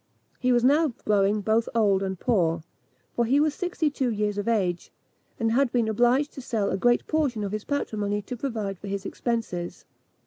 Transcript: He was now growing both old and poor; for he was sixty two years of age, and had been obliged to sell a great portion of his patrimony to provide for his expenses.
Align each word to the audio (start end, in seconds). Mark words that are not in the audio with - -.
He 0.39 0.51
was 0.51 0.63
now 0.63 0.87
growing 1.05 1.41
both 1.41 1.69
old 1.75 2.01
and 2.01 2.19
poor; 2.19 2.63
for 3.15 3.23
he 3.25 3.39
was 3.39 3.53
sixty 3.53 3.91
two 3.91 4.09
years 4.09 4.39
of 4.39 4.47
age, 4.47 4.91
and 5.39 5.51
had 5.51 5.71
been 5.71 5.87
obliged 5.87 6.33
to 6.33 6.41
sell 6.41 6.71
a 6.71 6.75
great 6.79 7.05
portion 7.05 7.43
of 7.43 7.51
his 7.51 7.65
patrimony 7.65 8.23
to 8.23 8.35
provide 8.35 8.79
for 8.79 8.87
his 8.87 9.05
expenses. 9.05 9.85